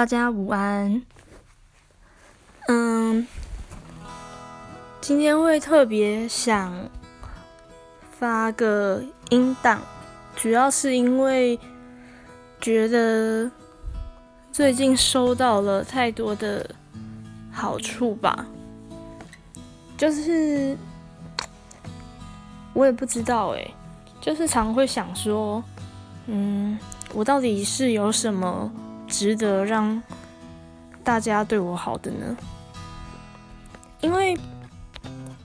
[0.00, 1.02] 大家午安。
[2.68, 3.26] 嗯，
[4.98, 6.72] 今天会特别想
[8.10, 9.78] 发个音档，
[10.34, 11.60] 主要是因为
[12.62, 13.50] 觉得
[14.50, 16.74] 最近收到了太多的
[17.52, 18.46] 好处吧，
[19.98, 20.74] 就是
[22.72, 23.70] 我也不知道哎，
[24.18, 25.62] 就是常会想说，
[26.24, 26.78] 嗯，
[27.12, 28.72] 我到底是有什么？
[29.10, 30.00] 值得让
[31.04, 32.36] 大家对我好的呢？
[34.00, 34.34] 因为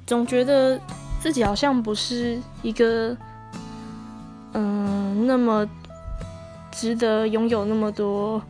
[0.06, 0.80] 总觉得
[1.20, 3.18] 自己好像不是一个
[4.54, 5.68] 嗯那么
[6.72, 8.42] 值得拥有那么多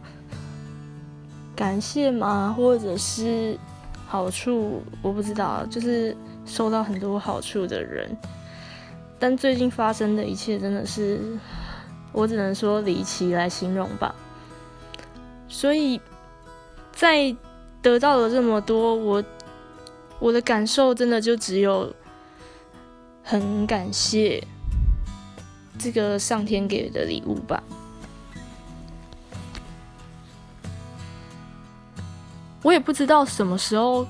[1.56, 2.54] 感谢吗？
[2.56, 3.58] 或者是
[4.06, 4.84] 好处？
[5.02, 8.16] 我不知道，就是收到很多好处的人，
[9.18, 11.20] 但最近发生的一切真的是，
[12.12, 14.14] 我只能说离奇来形容吧。
[15.48, 16.00] 所以，
[16.92, 17.36] 在
[17.82, 19.24] 得到了这么多，我
[20.20, 21.94] 我的感受真的就只有
[23.24, 24.46] 很感谢
[25.78, 27.64] 这个上天给的礼物吧。
[32.64, 34.08] 我也不知道什么时候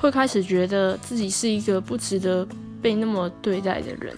[0.00, 2.46] 会开始觉得自己是一个不值得
[2.82, 4.16] 被那么对待的人，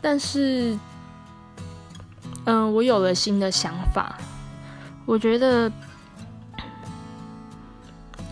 [0.00, 0.78] 但是，
[2.44, 4.18] 嗯，我有了新的想法。
[5.04, 5.70] 我觉得，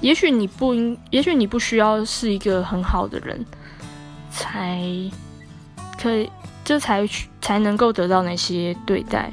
[0.00, 3.44] 也许你不应，也许你不需要是一个很好的人，
[4.30, 4.80] 才
[6.00, 6.30] 可以，
[6.64, 7.06] 这才
[7.40, 9.32] 才能够得到那些对待。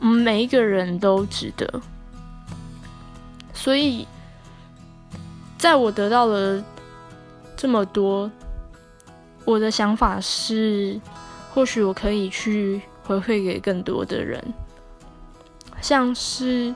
[0.00, 1.80] 每一个人都值得。
[3.52, 4.06] 所以，
[5.58, 6.62] 在我得到了
[7.56, 8.30] 这么多，
[9.44, 11.00] 我的想法是，
[11.52, 14.42] 或许我可以去回馈给更多的人。
[15.86, 16.74] 像是，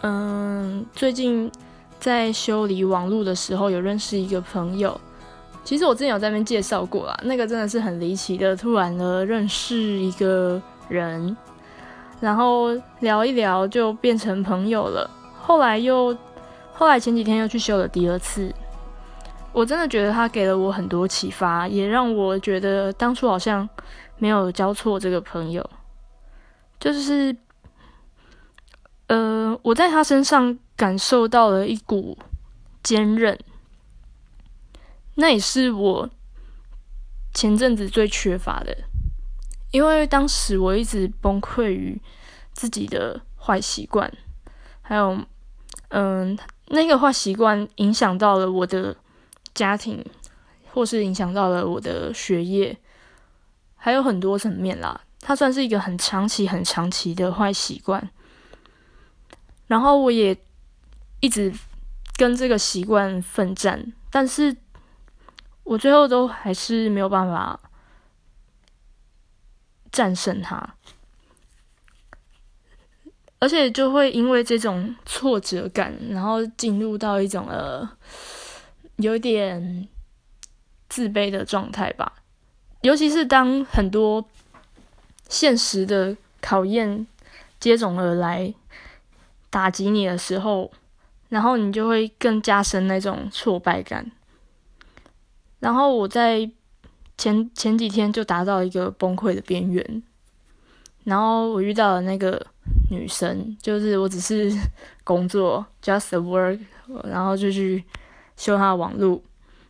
[0.00, 1.52] 嗯，最近
[2.00, 4.98] 在修理网络的时候，有认识一个朋友。
[5.62, 10.58] 其实我之前有在那边介绍过啦，那个真的是很离奇的，突然的认识一个
[10.88, 11.36] 人，
[12.20, 12.68] 然后
[13.00, 15.10] 聊一聊就变成朋友了。
[15.38, 16.16] 后来又，
[16.72, 18.50] 后来前几天又去修了第二次。
[19.52, 23.68] 我真的觉得他给了我很多启发，也让我觉得当初好像
[24.16, 25.68] 没有交错这个朋友，
[26.80, 27.36] 就是。
[29.08, 32.16] 呃，我在他身上感受到了一股
[32.82, 33.38] 坚韧，
[35.16, 36.08] 那也是我
[37.34, 38.76] 前阵子最缺乏的。
[39.70, 42.00] 因为当时我一直崩溃于
[42.52, 44.10] 自己的坏习惯，
[44.80, 45.18] 还有，
[45.88, 48.96] 嗯，那个坏习惯影响到了我的
[49.54, 50.04] 家庭，
[50.72, 52.76] 或是影响到了我的学业，
[53.76, 55.00] 还有很多层面啦。
[55.20, 58.10] 它算是一个很长期、很长期的坏习惯。
[59.68, 60.36] 然后我也
[61.20, 61.52] 一直
[62.16, 64.56] 跟这个习惯奋战，但是
[65.62, 67.60] 我最后都还是没有办法
[69.92, 70.74] 战胜它，
[73.38, 77.88] 而且就会因为这种挫折感，然后进入到一种呃
[78.96, 79.86] 有点
[80.88, 82.14] 自卑的状态吧。
[82.80, 84.26] 尤其是当很多
[85.28, 87.06] 现实的考验
[87.60, 88.54] 接踵而来。
[89.50, 90.70] 打击你的时候，
[91.28, 94.10] 然后你就会更加深那种挫败感。
[95.60, 96.48] 然后我在
[97.16, 100.02] 前前几天就达到一个崩溃的边缘，
[101.04, 102.46] 然后我遇到了那个
[102.90, 104.52] 女生，就是我只是
[105.02, 106.60] 工作 just work，
[107.04, 107.82] 然后就去
[108.36, 109.20] 修她的网络，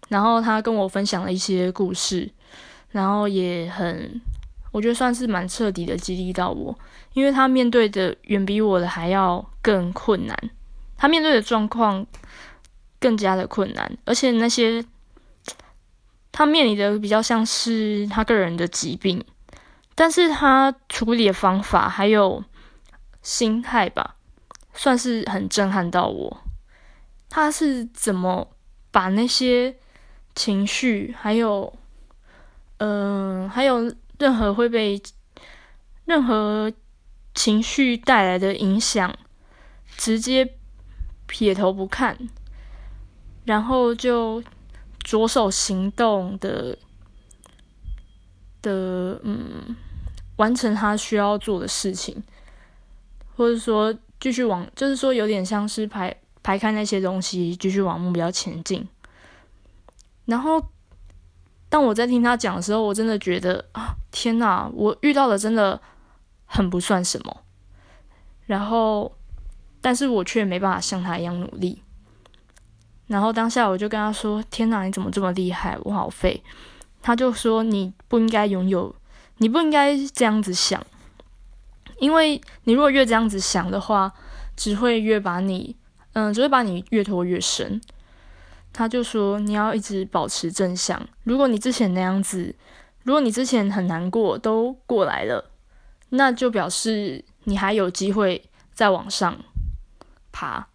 [0.09, 2.31] 然后她跟我分享了一些故事，
[2.91, 4.21] 然后也很。
[4.71, 6.79] 我觉得算是蛮彻底的激励到我，
[7.15, 10.37] 因为他面对的远比我的还要更困难，
[10.97, 12.07] 他面对的状况
[13.01, 14.85] 更加的困难，而且那些
[16.31, 19.25] 他面临的比较像是他个人的疾病，
[19.95, 22.45] 但是他处理的方法还有
[23.23, 24.17] 心态吧，
[24.75, 26.41] 算是很震撼到我。
[27.31, 28.49] 他是怎么
[28.91, 29.75] 把那些
[30.35, 31.73] 情绪，还有，
[32.77, 33.91] 嗯，还有。
[34.19, 35.01] 任何会被
[36.05, 36.73] 任何
[37.35, 39.17] 情绪带来的影响，
[39.97, 40.57] 直接
[41.27, 42.19] 撇头不看，
[43.45, 44.43] 然后就
[45.05, 46.77] 着手行动的
[48.61, 49.77] 的嗯，
[50.37, 52.23] 完成他需要做的事情，
[53.37, 58.89] 或者说继续往，就是说有点像是排排开那些东西，继续往目标前进，
[60.25, 60.61] 然后。
[61.69, 64.67] 但我在听他讲的时候，我真的觉得啊，天哪！
[64.73, 65.81] 我遇到的真的
[66.47, 67.43] 很不算什么。
[68.47, 69.13] 然后，
[69.81, 71.83] 但是我却没办法像他一样努力。
[73.07, 75.79] 然后当下我就跟他说：“天哪，你怎么这么厉害？
[75.83, 76.43] 我好废。”
[77.03, 78.95] 他就说：“你不应该拥有，
[79.37, 80.85] 你不应该这样子想，
[81.99, 84.13] 因为你如果越这样子想的话，
[84.57, 85.77] 只会越把你，
[86.15, 87.81] 嗯，只会把你越拖越深。”
[88.73, 91.09] 他就说：“你要一直保持正向。
[91.25, 92.55] 如果你之前那样子，
[93.03, 95.51] 如果你之前很难过都过来了，
[96.11, 99.37] 那就表示你还有机会再往上
[100.31, 100.69] 爬。”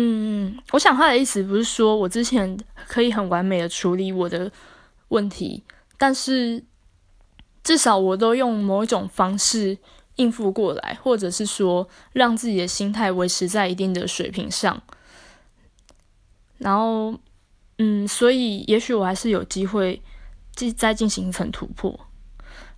[0.00, 2.56] 嗯，我想他的意思不是说我之前
[2.86, 4.50] 可以很完美的处理我的
[5.08, 5.64] 问题，
[5.96, 6.64] 但是
[7.64, 9.76] 至少我都用某一种方式
[10.14, 14.80] 应付过来，或者是说让自己的心态维持在一定的水平上。
[16.58, 17.18] 然后，
[17.78, 20.02] 嗯，所以也许我还是有机会
[20.54, 21.98] 继再进行一层突破。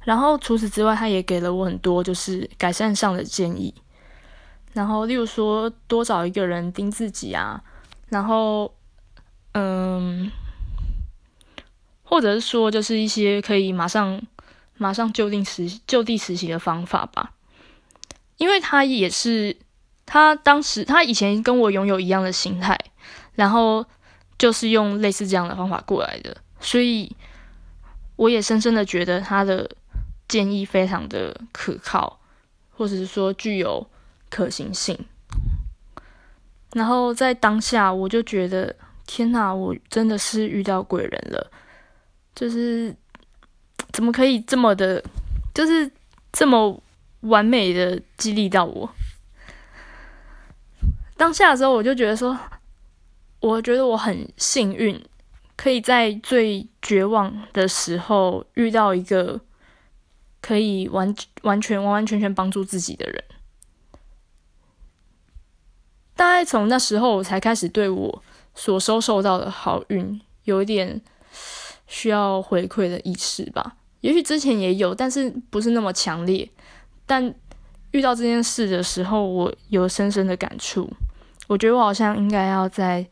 [0.04, 3.74] 然后除此之外，他也给了我很多就是改善上的建议。
[4.72, 7.62] 然后，例如说，多找一个人盯自己啊，
[8.08, 8.72] 然后，
[9.52, 10.30] 嗯，
[12.02, 14.22] 或者是说，就是一些可以马上、
[14.78, 17.32] 马上就定实就地实习的方法吧。
[18.36, 19.56] 因为他也是，
[20.06, 22.78] 他当时他以前跟我拥有一样的心态，
[23.40, 23.82] 然后
[24.36, 27.10] 就是用类似这样的方法过来的，所以
[28.16, 29.70] 我也深深的觉得他的
[30.28, 32.20] 建议非常的可靠，
[32.76, 33.88] 或者是说具有。
[34.32, 34.96] 可行性，
[36.72, 38.72] 然后在当下，我就觉得
[39.04, 41.50] 天哪，我真的是遇到贵人了，
[42.32, 42.94] 就是
[43.90, 45.02] 怎么可以这么的，
[45.52, 45.90] 就是
[46.30, 46.80] 这么
[47.22, 48.88] 完美的激励到我。
[51.16, 52.38] 当下的时候，我就觉得说，
[53.40, 55.02] 我觉得我很幸运，
[55.56, 59.40] 可以在最绝望的时候遇到一个
[60.40, 63.24] 可以完完全完完全全帮助自己的人。
[66.14, 68.22] 大概从那时候，我才开始对我
[68.54, 71.00] 所收受到的好运有一点
[71.86, 73.76] 需要回馈的意识吧。
[74.02, 76.46] 也许之前也有，但是不是那么强烈。
[77.06, 77.34] 但
[77.92, 80.90] 遇到这件事的时候，我有深深的感触。
[81.48, 83.06] 我觉得我好像应该要在，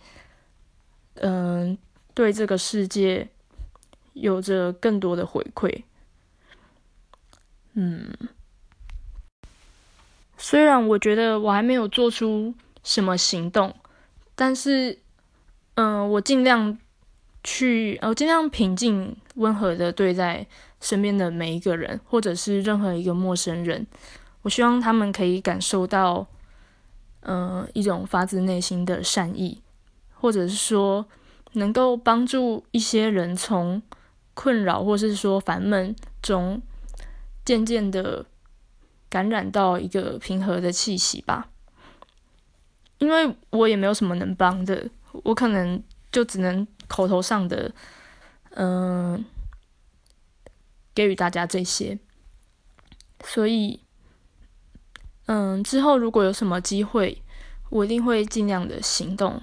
[1.21, 1.77] 嗯，
[2.15, 3.29] 对这个世界
[4.15, 5.85] 有着更多的回馈。
[7.75, 8.11] 嗯，
[10.37, 12.55] 虽然我觉得我还没有做出。
[12.85, 13.75] 什么行动？
[14.35, 14.99] 但是，
[15.75, 16.79] 嗯，我尽量
[17.45, 20.47] 去，我尽量平静、温和的对待
[20.81, 23.87] 身边的每一个人，或者是任何一个陌生人。
[24.41, 26.27] 我希望他们可以感受到，
[27.21, 29.61] 嗯，一种发自内心的善意，
[30.29, 31.09] 或者是说，
[31.53, 33.81] 能够帮助一些人从
[34.35, 36.61] 困扰或是说烦闷中，
[37.47, 38.27] 渐渐的
[39.09, 41.49] 感染到一个平和的气息吧。
[42.99, 44.91] 因为我也没有什么能帮的，
[45.25, 45.83] 我可能
[46.13, 47.73] 就只能口头上的，
[48.51, 49.25] 嗯，
[50.95, 51.99] 给予大家这些。
[53.25, 53.81] 所以，
[55.25, 57.23] 嗯，之后如果有什么机会，
[57.71, 59.41] 我一定会尽量的行动，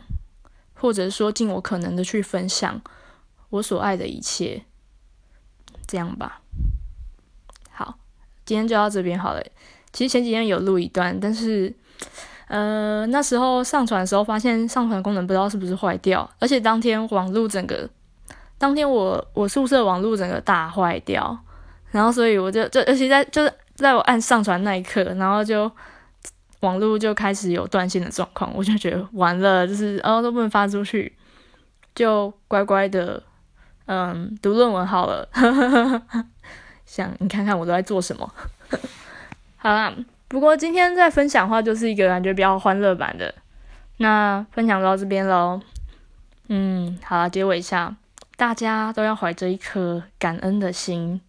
[0.75, 2.79] 或者说尽我可能的去分享
[3.49, 4.63] 我所爱的一切。
[5.87, 6.41] 这样吧，
[7.71, 7.95] 好，
[8.45, 9.43] 今天就到这边好了。
[9.91, 11.73] 其实前几天有录一段，但是。
[12.47, 17.89] 呃，那时候上传的时候，发现上传功能不知道是不是坏掉，而且当天网络整个，
[18.59, 21.35] 当天我我宿舍网络整个大坏掉，
[21.89, 25.71] 然后所以我就就而且在就是在我按上传那一刻，然后就
[26.65, 31.15] 网络就开始有断线的状况，我就觉得完了，就是哦都不能发出去，
[31.93, 33.21] 就乖乖的
[33.85, 35.29] 嗯读论文好了，
[36.85, 38.33] 想你看看我都在做什么，
[39.57, 39.93] 好啦。
[40.27, 43.33] 不过今天在分享的话，就是一个感觉比较欢乐版的。
[43.97, 45.61] 那分享到这边喽。
[46.47, 47.95] 嗯，好了，结尾一下，
[48.35, 51.21] 大家都要怀着一颗感恩的心。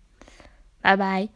[0.80, 1.28] 拜拜。